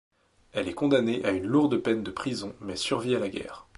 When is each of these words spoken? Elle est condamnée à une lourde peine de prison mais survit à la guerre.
Elle 0.51 0.67
est 0.67 0.73
condamnée 0.73 1.23
à 1.23 1.29
une 1.29 1.45
lourde 1.45 1.77
peine 1.77 2.01
de 2.01 2.09
prison 2.09 2.55
mais 2.59 2.75
survit 2.75 3.15
à 3.15 3.19
la 3.19 3.29
guerre. 3.29 3.67